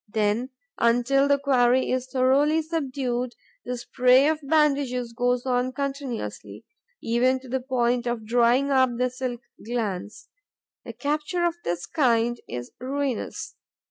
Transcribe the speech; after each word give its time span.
Then, 0.09 0.49
until 0.79 1.27
the 1.27 1.37
quarry 1.37 1.91
is 1.91 2.07
thoroughly 2.07 2.63
subdued, 2.63 3.35
the 3.65 3.77
spray 3.77 4.27
of 4.27 4.39
bandages 4.41 5.13
goes 5.13 5.45
on 5.45 5.73
continuously, 5.73 6.65
even 7.03 7.39
to 7.41 7.47
the 7.47 7.59
point 7.61 8.07
of 8.07 8.25
drying 8.25 8.71
up 8.71 8.89
the 8.97 9.11
silk 9.11 9.41
glands. 9.63 10.27
A 10.87 10.93
capture 10.93 11.45
of 11.45 11.53
this 11.63 11.85
kind 11.85 12.39
is 12.47 12.71
ruinous. 12.79 13.53